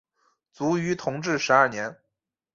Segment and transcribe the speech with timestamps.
[0.51, 1.95] 卒于同治十二年。